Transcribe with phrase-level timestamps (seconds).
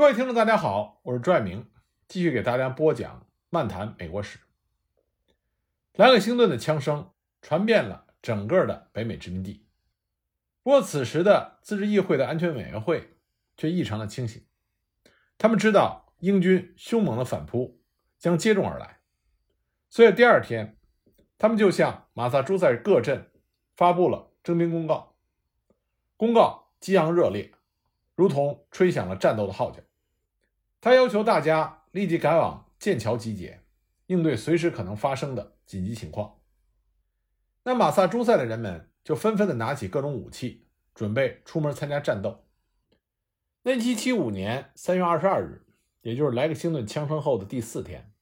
[0.00, 1.70] 各位听众，大家好，我是朱爱明，
[2.08, 3.20] 继续给大家播讲
[3.50, 4.38] 《漫谈美国史》。
[5.92, 7.12] 莱克星顿的枪声
[7.42, 9.66] 传遍了整个的北美殖民地，
[10.62, 13.10] 不过此时的自治议会的安全委员会
[13.58, 14.42] 却异常的清醒，
[15.36, 17.82] 他们知道英军凶猛的反扑
[18.18, 19.00] 将接踵而来，
[19.90, 20.78] 所以第二天，
[21.36, 23.30] 他们就向马萨诸塞各镇
[23.76, 25.18] 发布了征兵公告，
[26.16, 27.52] 公告激昂热烈。
[28.14, 29.82] 如同吹响了战斗的号角，
[30.80, 33.60] 他要求大家立即赶往剑桥集结，
[34.06, 36.40] 应对随时可能发生的紧急情况。
[37.64, 42.46] 那马萨诸塞的人们就纷纷的拿起各种武器，准备出门参加战斗。
[43.62, 45.66] 那1775年3月22日，
[46.00, 48.12] 也就是莱克星顿枪声后的第四天，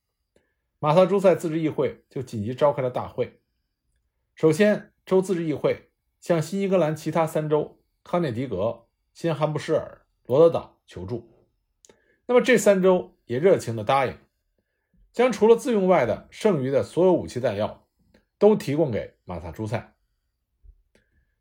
[0.81, 3.41] 马萨诸塞自治议会就紧急召开了大会。
[4.35, 8.87] 首先，州自治议会向新英格兰其他三州康涅狄格。
[9.15, 11.38] 新罕布什尔、罗德岛求助，
[12.29, 14.17] 那么这三州也热情地答应，
[15.13, 17.89] 将除了自用外的剩余的所有武器弹药
[18.39, 19.97] 都提供给马萨诸塞。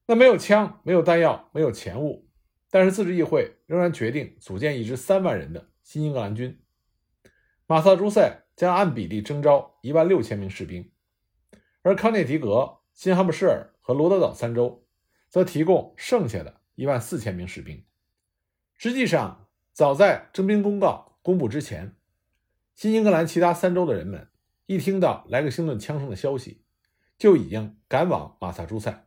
[0.05, 2.29] 那没有枪、没有弹药、没有钱物，
[2.71, 6.57] 但是自治议会仍然决定组建一支三万人的新英格兰军。
[7.65, 10.89] 马萨诸塞将按比例征召一万六千名士兵，
[11.81, 14.87] 而康涅狄格、新罕布什尔和罗德岛三州
[15.27, 16.61] 则提供剩下的。
[16.75, 17.83] 一万四千名士兵。
[18.77, 19.46] 实际上，
[19.77, 21.95] 早在征兵公告公布之前，
[22.73, 24.27] 新英格兰其他三州的人们
[24.65, 26.63] 一听到莱克星顿枪声的消息，
[27.15, 29.05] 就已经赶往马萨诸塞。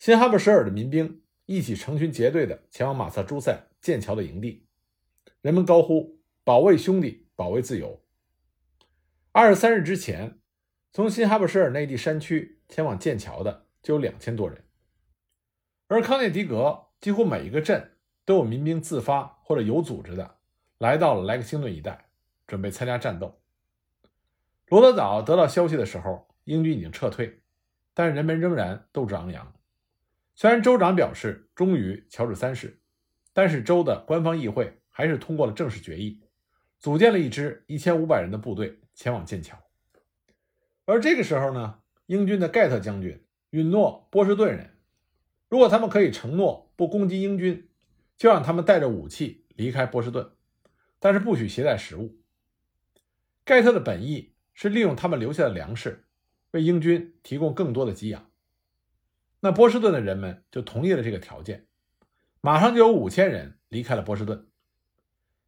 [0.00, 4.66] 新哈布什尔的民兵一起成群结队的前往马萨诸塞剑桥的营地，
[5.40, 8.02] 人们高呼“保卫兄弟，保卫自由”。
[9.30, 10.40] 二十三日之前，
[10.92, 14.64] 从新哈布什尔内地山区前往剑桥的就有两千多人。
[15.86, 17.92] 而康涅狄格几乎每一个镇
[18.24, 20.36] 都有民兵自发或者有组织的
[20.78, 22.06] 来到了莱克星顿一带，
[22.46, 23.38] 准备参加战斗。
[24.68, 27.42] 罗德岛得到消息的时候，英军已经撤退，
[27.92, 29.52] 但是人们仍然斗志昂扬。
[30.34, 32.80] 虽然州长表示忠于乔治三世，
[33.34, 36.20] 但是州的官方议会还是通过了正式决议，
[36.78, 39.56] 组建了一支一千五百人的部队前往剑桥。
[40.86, 44.70] 而这个时候呢，英军的盖特将军允诺波士顿人。
[45.48, 47.68] 如果他们可以承诺不攻击英军，
[48.16, 50.32] 就让他们带着武器离开波士顿，
[50.98, 52.20] 但是不许携带食物。
[53.44, 56.06] 盖特的本意是利用他们留下的粮食，
[56.52, 58.30] 为英军提供更多的给养。
[59.40, 61.66] 那波士顿的人们就同意了这个条件，
[62.40, 64.48] 马上就有五千人离开了波士顿，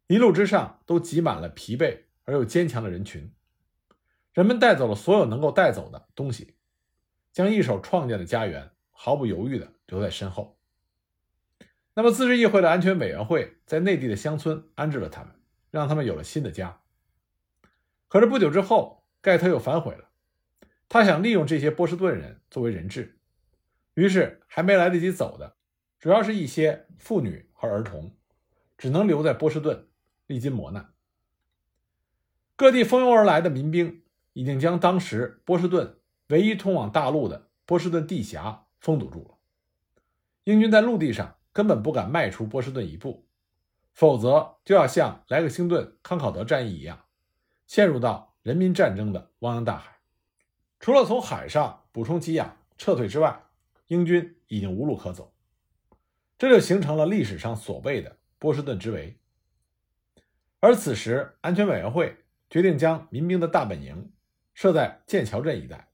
[0.07, 3.33] 一路之上都挤满了疲惫而又坚强的人群。
[4.33, 6.55] 人们带走了所有能够带走的东西，
[7.31, 9.73] 将一手创建的家园毫不犹豫的。
[9.87, 10.56] 留在身后。
[11.97, 15.33] 那么，自治议会的安全委员会在内地的乡村安置了他们，
[15.71, 16.79] 让他们有了新的家。
[18.07, 20.09] 可是不久之后，盖特又反悔了，
[20.87, 23.17] 他想利用这些波士顿人作为人质，
[23.95, 25.55] 于是还没来得及走的，
[25.97, 28.11] 主要是一些妇女和儿童，
[28.77, 29.87] 只能留在波士顿
[30.27, 30.93] 历经磨难。
[32.55, 34.03] 各地蜂拥而来的民兵
[34.33, 35.97] 已经将当时波士顿
[36.27, 39.39] 唯一通往大陆的波士顿地峡封堵住了。
[40.43, 43.25] 英军在陆地上根本不敢迈出波士顿一步，
[43.91, 47.05] 否则就要像莱克星顿康考德战役一样，
[47.65, 49.97] 陷入到人民战争的汪洋大海。
[50.79, 53.43] 除了从海上补充给养撤退之外，
[53.87, 55.33] 英军已经无路可走，
[56.37, 59.17] 这就形成了历史上所谓的波士顿之围。
[60.59, 62.17] 而此时，安全委员会
[62.51, 64.11] 决定将民兵的大本营
[64.53, 65.89] 设在剑桥镇一带，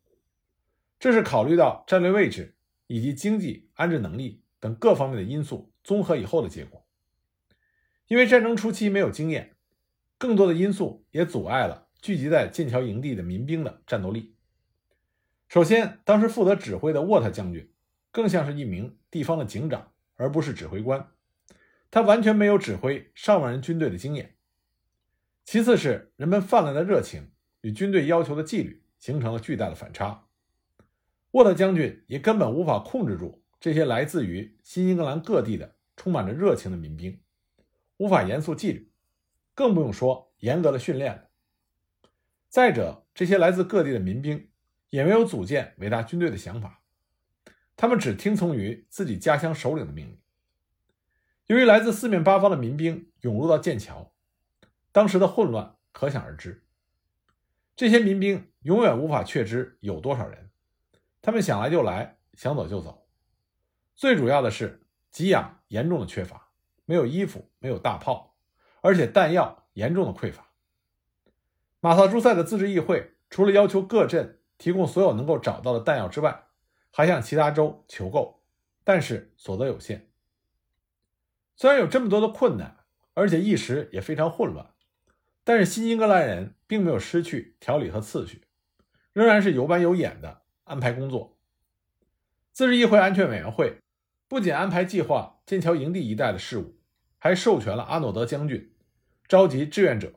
[1.00, 2.58] 这是考虑到战略位置
[2.88, 4.43] 以及经济安置能力。
[4.64, 6.88] 等各方面的因素综合以后的结果，
[8.08, 9.58] 因为战争初期没有经验，
[10.18, 14.38] 更多的因素也阻碍了聚集在剑桥营地的民兵的战斗力。
[15.50, 17.74] 首先，当时负责指挥的沃特将军
[18.10, 21.12] 更像是一名地方的警长，而不是指挥官，
[21.92, 24.38] 他完全没有指挥上万人军队的经验。
[25.44, 30.24] 其次是人们泛滥的热情与军队要求的纪律形成了巨大的反差，
[31.32, 33.43] 沃特将军也根本无法控制住。
[33.64, 37.22] 这些来自于新英格兰各地的充满着热情的民兵，
[37.96, 38.92] 无法严肃纪律，
[39.56, 41.30] 更不用说严格的训练了。
[42.50, 44.50] 再者，这些来自各地的民兵
[44.90, 46.82] 也没有组建伟大军队的想法，
[47.78, 50.20] 他们只听从于自己家乡首领的命令。
[51.46, 54.14] 由于来自四面八方的民兵涌入到剑桥，
[54.92, 56.66] 当时的混乱可想而知。
[57.78, 60.50] 这些民兵永远无法确知有多少人，
[61.22, 63.03] 他们想来就来，想走就走。
[63.96, 64.82] 最主要的是
[65.12, 66.50] 给养严重的缺乏，
[66.86, 68.36] 没有衣服，没有大炮，
[68.82, 70.50] 而且弹药严重的匮乏。
[71.80, 76.46] 马萨诸塞的自治议会除了要求各镇提供所有能够找到的弹药之外，
[76.92, 78.44] 还向其他州求购，
[78.84, 80.10] 但是所得有限。
[81.56, 82.78] 虽然有这么多的困难，
[83.14, 84.74] 而且一时也非常混乱，
[85.44, 88.44] 但是新英格兰人并没有失去条理和次序，
[89.12, 91.38] 仍然是有板有眼的安排工作。
[92.54, 93.80] 自治议会安全委员会
[94.34, 96.76] 不仅安排计划剑桥营地一带的事务，
[97.20, 98.74] 还授权了阿诺德将军
[99.28, 100.12] 召集志愿者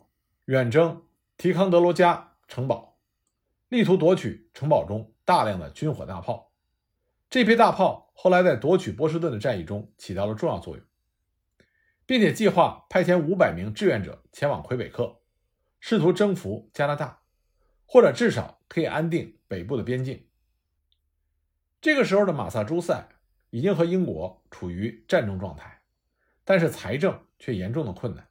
[0.46, 1.02] 远征
[1.36, 2.96] 提康德罗加城堡，
[3.68, 6.54] 力图夺取城堡中大量的军火大炮。
[7.28, 10.86] 这批大炮后来在夺取波士顿的战役中起到了重要作用。
[12.06, 15.20] 并且计划派遣五百名志愿者前往魁北克，
[15.78, 17.20] 试图征服加拿大，
[17.84, 20.26] 或者至少可以安定北部的边境。
[21.82, 23.10] 这个时候的马萨诸塞
[23.56, 25.80] 已经和英国处于战争状态，
[26.44, 28.28] 但是财政却严重的困难。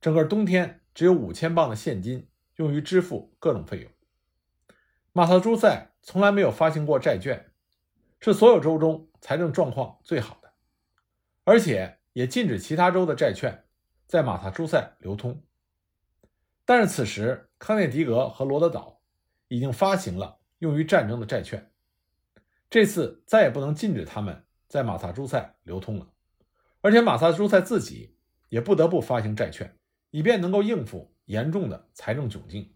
[0.00, 3.90] 整个冬天只有五千磅的现金用于支付各种费用。
[5.12, 7.50] 马萨诸塞从来没有发行过债券，
[8.20, 10.52] 是所有州中财政状况最好的，
[11.42, 11.98] 而且。
[12.16, 13.66] 也禁止其他州的债券
[14.06, 15.44] 在马萨诸塞流通，
[16.64, 19.02] 但是此时康涅狄格和罗德岛
[19.48, 21.70] 已经发行了用于战争的债券，
[22.70, 26.08] 这次再也不能禁止他们在马萨诸塞流通了，
[26.80, 28.16] 而且马萨诸塞自己
[28.48, 29.76] 也不得不发行债券，
[30.10, 32.74] 以便能够应付严重的财政窘境。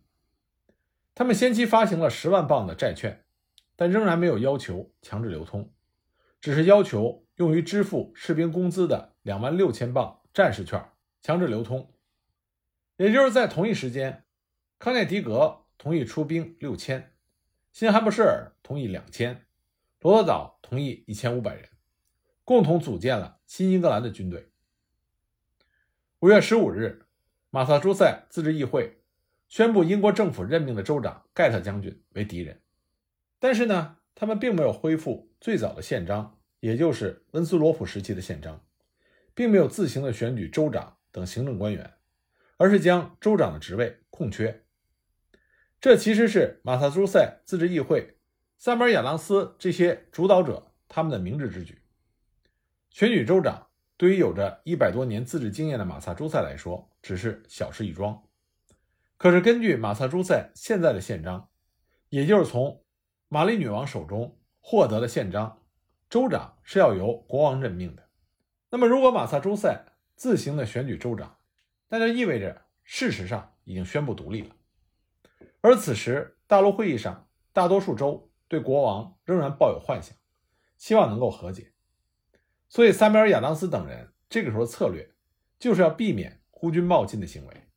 [1.15, 3.25] 他们先期发行了十万镑的债券，
[3.77, 5.73] 但仍然没有要求强制流通，
[6.41, 7.27] 只是要求。
[7.37, 10.91] 用于支付士兵工资的两万六千镑战士券
[11.23, 11.91] 强制流通，
[12.99, 14.25] 也就是在同一时间，
[14.79, 17.15] 康涅狄格同意出兵六千，
[17.73, 19.47] 新罕布什尔同意两千，
[20.00, 21.69] 罗德岛同意一千五百人，
[22.43, 24.50] 共同组建了新英格兰的军队。
[26.20, 27.06] 五月十五日，
[27.50, 29.02] 马萨诸塞自治议会
[29.47, 32.62] 宣布英国政府任命的州长盖特将军为敌人，
[33.38, 36.38] 但是呢，他们并没有恢复最早的宪章。
[36.61, 38.67] 也就是温斯罗普时期的宪章，
[39.35, 41.94] 并没有自行的选举州长等行政官员，
[42.58, 44.62] 而是将州长的职位空缺。
[45.81, 48.19] 这其实是马萨诸塞自治议会、
[48.62, 51.81] 萨马尔亚当斯这些主导者他们的明智之举。
[52.91, 58.23] 选举州长对于有着一百多年自治经验的马萨诸塞来说，只是小事一桩。
[59.17, 61.49] 可是根据马萨诸塞现在的宪章，
[62.11, 62.85] 也就是从
[63.29, 65.63] 玛丽女王手中获得的宪章。
[66.11, 68.11] 州长是要由国王任命的。
[68.69, 69.87] 那么，如果马萨诸塞
[70.17, 71.39] 自行的选举州长，
[71.89, 74.55] 那就意味着事实上已经宣布独立了。
[75.63, 80.17] 而此时，大陆会议上大多数州对国王仍然抱有幻想，
[80.76, 81.73] 希望能够和解。
[82.69, 85.14] 所以，塞缪尔·亚当斯等人这个时候策略
[85.56, 87.69] 就是要避免孤军冒进的行为。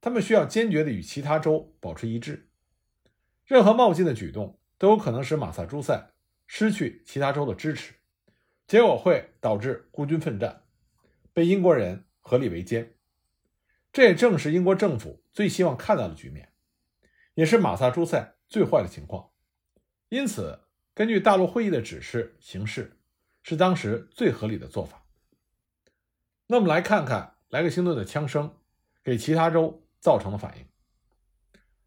[0.00, 2.50] 他们需要坚决地与其他州保持一致。
[3.44, 6.10] 任何冒进的举动都有可能使马萨诸塞。
[6.46, 7.94] 失去其他州的支持，
[8.66, 10.64] 结果会导致孤军奋战，
[11.32, 12.90] 被英国人合力围歼。
[13.92, 16.52] 这也正是英国政府最希望看到的局面，
[17.34, 19.30] 也是马萨诸塞最坏的情况。
[20.14, 20.60] 因此，
[20.94, 22.96] 根据大陆会议的指示行事，
[23.42, 25.04] 是当时最合理的做法。
[26.46, 28.54] 那我们来看看莱克星顿的枪声
[29.02, 30.64] 给其他州造成的反应。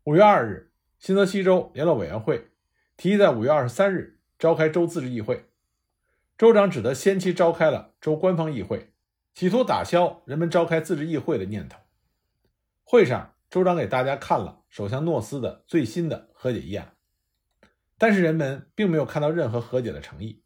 [0.04, 2.50] 五月二日，新泽西州联络委员会
[2.98, 4.20] 提议在五月二十三日。
[4.38, 5.50] 召开州自治议会，
[6.38, 8.92] 州长只得先期召开了州官方议会，
[9.34, 11.80] 企图打消人们召开自治议会的念头。
[12.84, 16.97] 会上，州长给大家看了首相诺斯的最新的和解议案，
[17.98, 20.44] 但是人们并没有看到任何和解的诚意，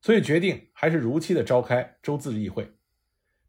[0.00, 2.72] 所以决定还是如期的召开州自治议会，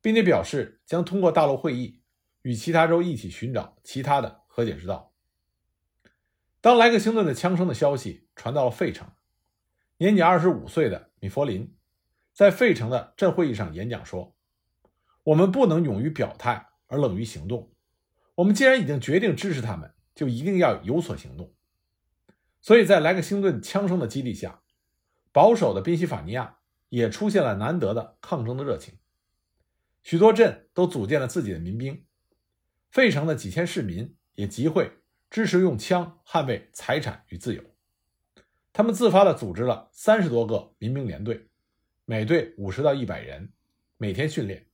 [0.01, 2.01] 并且表示将通过大陆会议
[2.43, 5.13] 与其他州一起寻找其他的和解之道。
[6.61, 9.07] 当莱克星顿的枪声的消息传到了费城。
[9.97, 11.75] 年仅二十五岁的米弗林
[12.33, 14.35] 在费城的镇会议上演讲说
[15.23, 17.71] ：“我们不能勇于表态而冷于行动。
[18.35, 21.53] 我们既然已经决定支持他们，就一定要有所行动。”
[22.63, 24.61] 所以在莱克星顿枪声的激励下，
[25.33, 28.97] 保守的宾夕法尼亚也出现了难得的抗争的热情。
[30.01, 32.05] 许多镇都组建了自己的民兵，
[32.89, 34.89] 费城的几千市民也集会
[35.29, 37.61] 支持用枪捍卫财产与自由。
[38.71, 41.49] 他们自发地组织了三十多个民兵连队，
[42.05, 43.51] 每队五十到一百人，
[43.97, 44.69] 每天训练。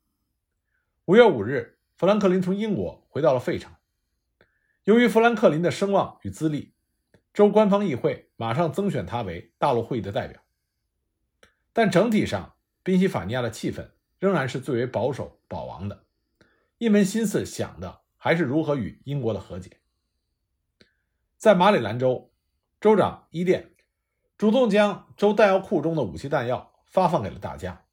[1.05, 3.73] 五月五日，富兰克林从英国回到了费城。
[4.83, 6.75] 由于富兰克林的声望与资历，
[7.33, 10.41] 州官方议会马上增选他为大陆会议的代表。
[11.71, 16.05] 但整体上，宾夕法尼亚的气氛仍然是最为保守、保王的，
[16.77, 19.77] 一门心思想的还是如何与英国的和解。
[21.37, 22.33] 在马里兰州，
[22.81, 23.71] 州长伊甸
[24.37, 27.85] 主动将州弹药库中的武器弹药发放给了大家，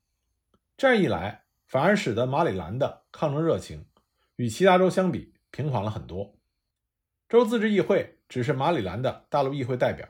[0.76, 3.86] 这样一来，反而使得马里兰的抗争热情
[4.36, 6.34] 与其他州相比平缓了很多。
[7.28, 10.08] 州自治议会只是马里兰的大陆议会代表，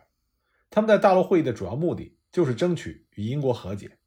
[0.70, 3.98] 他们在大陆会议的主要目的就是争取与英国和解。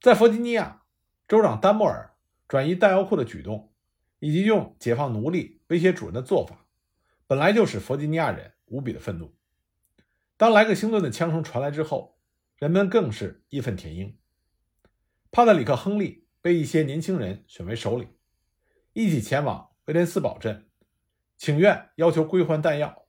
[0.00, 0.82] 在弗吉尼亚，
[1.26, 2.14] 州长丹莫尔
[2.46, 3.72] 转移弹药库的举动，
[4.20, 6.66] 以及用解放奴隶威胁主人的做法，
[7.26, 9.34] 本来就使弗吉尼亚人无比的愤怒。
[10.36, 12.18] 当莱克星顿的枪声传来之后，
[12.56, 14.16] 人们更是义愤填膺。
[15.32, 18.08] 帕特里克·亨利被一些年轻人选为首领，
[18.92, 20.67] 一起前往威廉斯堡镇，
[21.38, 23.06] 请愿要求归还弹药。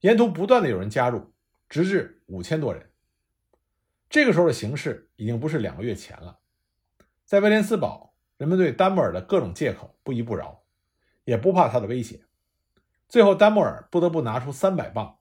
[0.00, 1.32] 沿途不断的有人加入，
[1.68, 2.90] 直至五千多人。
[4.10, 6.40] 这个时候的形势已经不是两个月前了，
[7.24, 10.64] 在威廉斯堡，人们对丹莫尔的各种借口不依不饶，
[11.24, 12.24] 也不怕他的威胁。
[13.08, 15.18] 最后，丹莫尔不得不拿出三百磅，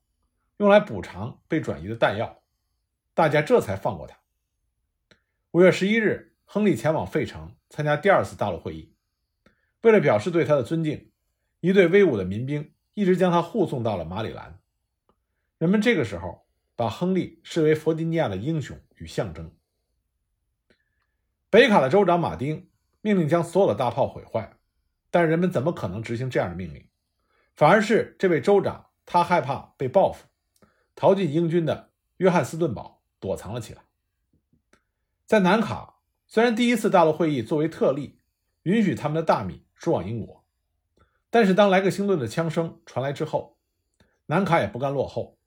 [0.57, 2.41] 用来补偿被转移的弹药，
[3.13, 4.17] 大家这才放过他。
[5.51, 8.95] 五月十一日，亨利前往费城参加第二次大陆会议，
[9.81, 11.08] 为了表示对他的尊敬，
[11.59, 14.59] 一队威武的民兵一直将他护送到了马里兰。
[15.57, 16.45] 人们这个时候。
[16.79, 19.53] 把亨利视为弗吉尼亚的英雄与象征。
[21.49, 22.69] 北卡的州长马丁
[23.01, 24.53] 命令将所有的大炮毁坏，
[25.11, 26.87] 但人们怎么可能执行这样的命令？
[27.53, 30.25] 反而是这位州长，他害怕被报复，
[30.95, 33.81] 逃进英军的约翰斯顿堡躲藏了起来。
[35.25, 38.21] 在南卡，虽然第一次大陆会议作为特例，
[38.63, 40.38] 允许他们的大米输往英国，
[41.29, 43.57] 但是当莱克星顿的枪声传来之后，
[44.25, 45.37] 南卡也不甘落后。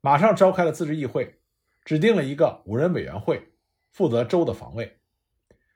[0.00, 1.40] 马上召开了自治议会，
[1.82, 3.52] 指定了一个五人委员会
[3.90, 4.98] 负责州的防卫，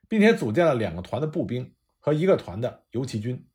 [0.06, 3.46] 并且组建了两个团的步兵和一个团的游骑军。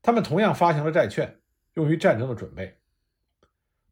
[0.00, 1.38] 他们同样发行了债券，
[1.74, 2.78] 用于战争的准备。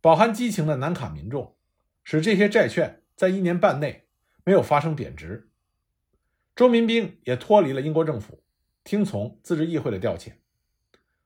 [0.00, 1.54] 饱含激情的南卡民众
[2.02, 4.06] 使这些债券在一年半内
[4.44, 5.50] 没有发生贬值。
[6.56, 8.42] 州民兵也脱离了英国政府，
[8.82, 10.32] 听从自治议会的调遣。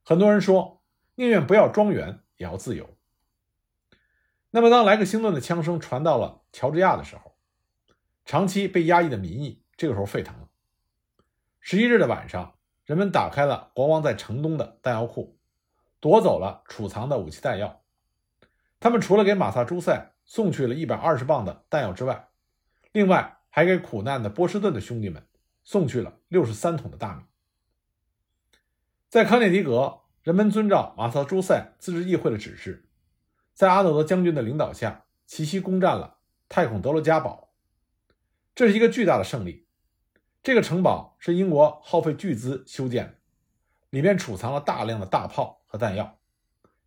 [0.08, 0.84] 很多人说，
[1.16, 2.96] 宁愿不要庄园，也要自由。
[4.50, 7.34] 那么，当莱克星顿的枪声传到了乔治亚的时候，
[8.24, 10.48] 长期被压抑的民意这个时候沸腾了。
[11.58, 15.36] 十一日的晚上，人们打开了国王在城东的弹药库，
[15.98, 17.82] 夺走了储藏的武器弹药。
[18.78, 22.28] 他们除了给马萨诸塞送去了一百二十磅的弹药之外，
[22.92, 25.26] 另外还给苦难的波士顿的兄弟们
[25.64, 27.24] 送去了六十三桶的大米。
[29.08, 32.88] 在康涅狄格，人们遵照马萨诸塞自治议会的指示。
[33.54, 37.50] 在阿诺德将军的领导下，齐齐攻占了泰孔德罗加堡，
[38.54, 39.66] 这是一个巨大的胜利。
[40.42, 43.14] 这个城堡是英国耗费巨资修建的，
[43.90, 46.18] 里面储藏了大量的大炮和弹药，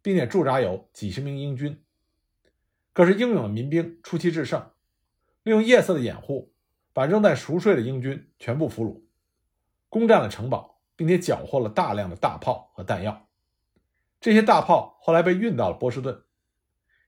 [0.02, 1.82] 并且驻扎有几十名英军。
[2.92, 4.72] 可是英勇的民兵出奇制胜，
[5.44, 6.54] 利用夜色的掩护，
[6.92, 9.02] 把仍在熟睡的英军全部俘虏，
[9.88, 13.30] 攻占了城堡，并且缴获了大量的大炮和弹药。
[14.20, 16.24] 这些大炮后来被运到了波士顿。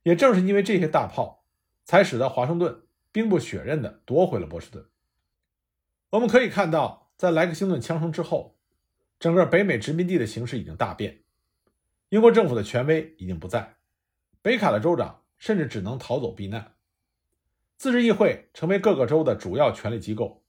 [0.04, 1.44] 也正是因为这些大炮，
[1.84, 4.86] 才使得华盛顿兵不血刃地夺回了波士顿。
[6.12, 8.58] 我们可以看到，在莱克星顿枪声之后，
[9.20, 11.22] 整个北美殖民地的形势已经大变，
[12.08, 13.76] 英国政府的权威已经不在，
[14.42, 16.76] 北卡的州长甚至只能逃走避难。
[17.76, 20.44] 自治议会成为各个州的主要权力机构，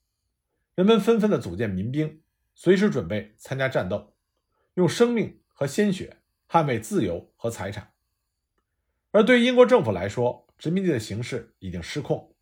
[0.77, 2.22] 人们纷纷地组建民兵，
[2.55, 4.15] 随时准备参加战斗，
[4.75, 6.19] 用生命和鲜血
[6.49, 7.93] 捍卫自由和财产。
[9.11, 12.35] 而对英国政府来说，殖民地的形势已经失控。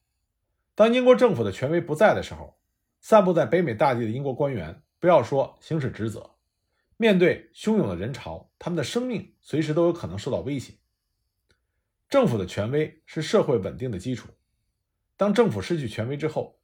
[0.75, 2.59] 当英国政府的权威不在的时候，
[3.01, 6.35] 散布在北美大地的英国官员，不要说行使职责，
[6.97, 10.75] 面对汹涌的人潮，他们的生命随时都有可能受到威胁。
[12.09, 14.29] 政府的权威是社会稳定的基础。
[15.17, 16.59] 当政府失去权威之后，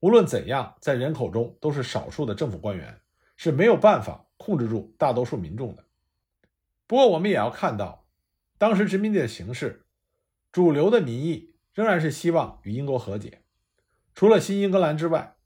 [0.00, 3.00] 无论怎样，在人口中都是少数的政府官员
[3.36, 5.84] 是没有办法控制住大多数民众的。
[6.86, 8.06] 不过，我们也要看到。
[8.58, 9.86] 当时殖民地的形势，
[10.52, 13.42] 主流的民意仍然是希望与英国和解。
[14.14, 15.36] 除了新英格兰之外，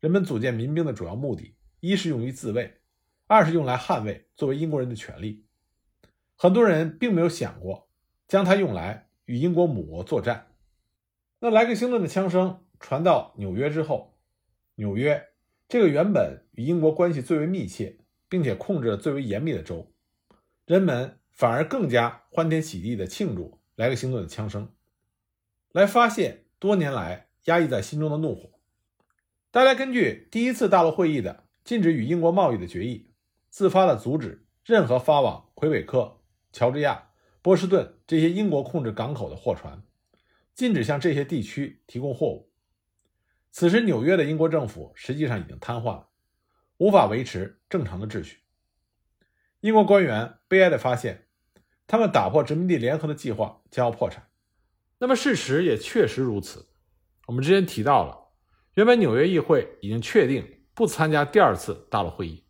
[0.00, 2.80] 人们组建民兵的主要目的，一是用于自卫，
[3.26, 5.44] 二是用来捍卫作为英国人的权利。
[6.34, 7.88] 很多人并没有想过
[8.26, 10.48] 将它用来与英国母国作战。
[11.38, 14.16] 那莱克星顿的枪声传到纽约之后，
[14.74, 15.28] 纽约
[15.68, 19.92] 这个原本与英国关系最为密切，并且控制最为严密的州，
[20.66, 21.18] 人们。
[21.36, 24.72] 反而更加欢天喜地地庆祝莱克星顿的枪声，
[25.72, 28.50] 来发泄多年来压抑在心中的怒火。
[29.50, 33.10] 大家根据第一次大陆会议的禁止与英国贸易的决议，
[33.50, 36.20] 自发地阻止任何发往魁北克、
[36.52, 37.08] 乔治亚、
[37.42, 39.82] 波士顿这些英国控制港口的货船，
[40.54, 42.48] 禁止向这些地区提供货物。
[43.56, 46.08] 此时，纽约的英国政府实际上已经瘫痪了，
[46.78, 48.40] 无法维持正常的秩序。
[49.60, 51.28] 英国官员悲哀地发现，
[51.86, 54.28] 他们打破殖民地联合的计划将要破产。
[54.98, 56.66] 那么，事实也确实如此。
[57.28, 58.18] 我们之前提到了，
[58.74, 62.44] 原本纽约议会已经确定不参加第二次大陆会议，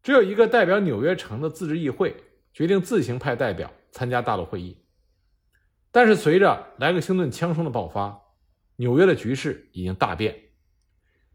[0.00, 2.14] 只有一个代表纽约城的自治议会
[2.52, 4.86] 决定自行派代表参加大陆会议。
[5.90, 8.20] 但是，随着莱克星顿枪声的爆发，
[8.76, 10.34] 纽约的局势已经大变。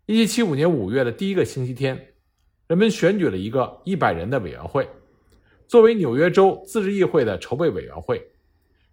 [0.08, 2.13] 1775年5月的第一个星期天，
[2.67, 4.89] 人们选举了一个100人的委员会，
[5.67, 8.31] 作为纽约州自治议会的筹备委员会，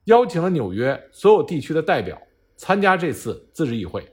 [0.04, 2.20] 邀请了纽约所有地区的代表
[2.56, 4.06] 参加这次自治议会。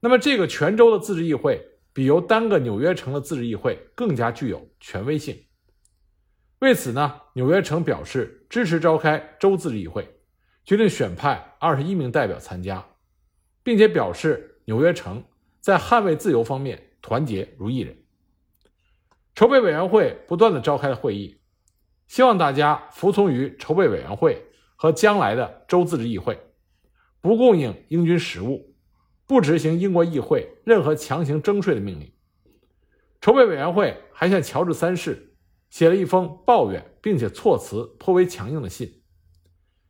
[0.00, 5.36] 那么，这个全州的自治议会比由单个纽约城的自治议会更加具有权威性。
[6.60, 10.08] 为此呢，纽约城表示支持召开州自治议会，
[10.64, 12.86] 决定选派21名代表参加。
[13.62, 15.24] 并且表示，纽约城
[15.60, 17.96] 在捍卫自由方面团结如一人。
[19.34, 21.40] 筹备委员会不断的召开了会议，
[22.06, 26.38] 希望大家服从于筹备委员会和将来的州自治议会，
[27.20, 28.74] 不供应英军食物，
[29.26, 32.12] 不执行英国议会任何强行征税的命令。
[33.20, 35.34] 筹备委员会还向乔治三世
[35.68, 39.02] 写了一封抱怨并且措辞颇为强硬的信，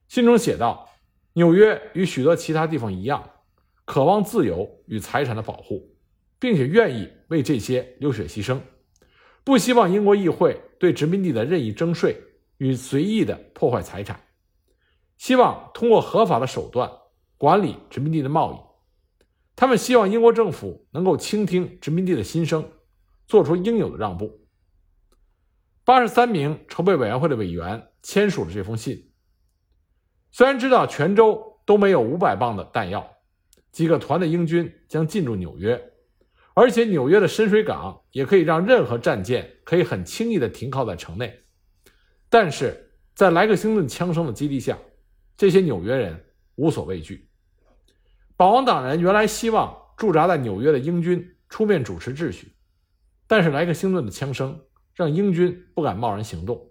[0.08, 0.88] 信中写道
[1.34, 3.30] ：“纽约与许多其他地方一样。”
[3.90, 5.96] 渴望自由与财产的保护，
[6.38, 8.60] 并且愿意为这些流血牺牲，
[9.42, 12.16] 不希望英国议会对殖民地的任意征税
[12.58, 14.20] 与随意的破坏财产，
[15.18, 16.88] 希望通过合法的手段
[17.36, 18.56] 管理殖民地的贸易。
[19.56, 22.70] 他们希望英国政府能够倾听殖民地的心声，
[23.26, 24.46] 做出应有的让步。
[25.84, 29.10] 八十三名筹备委员会的委员签署了这封信。
[30.30, 33.16] 虽然知道全州都没有五百磅的弹药。
[33.72, 35.80] 几个团的英军将进驻纽约，
[36.54, 41.32] 而且纽约的深水港也可以让任何战舰可以很轻易地停靠在城内。
[42.28, 44.78] 但是在莱克星顿枪声的激励下，
[45.36, 46.24] 这些纽约人
[46.56, 47.28] 无所畏惧。
[48.36, 52.54] 保王党人原来希望驻扎在纽约的英军出面主持秩序，
[53.26, 54.60] 但是莱克星顿的枪声
[54.94, 56.70] 让英军不敢贸然行动。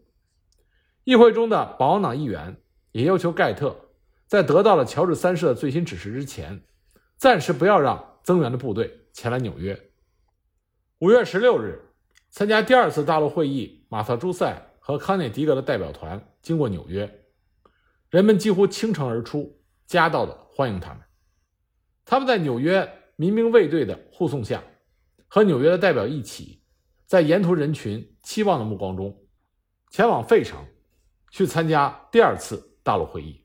[1.03, 2.57] 议会中的保王党议员
[2.91, 3.89] 也要求盖特
[4.27, 6.61] 在得到了乔治三世的最新指示之前。
[7.19, 9.77] 暂时不要让增援的部队前来纽约。
[10.99, 11.77] 五月十六日，
[12.29, 17.25] 参加第二次大陆会议马萨诸塞和康涅狄格的代表团经过纽约，
[18.09, 21.03] 人们几乎倾城而出，夹道的欢迎他们。
[22.05, 24.63] 他们在纽约民兵卫队的护送下，
[25.27, 26.63] 和纽约的代表一起，
[27.05, 29.13] 在沿途人群期望的目光中，
[29.91, 30.65] 前往费城，
[31.31, 33.43] 去参加第二次大陆会议。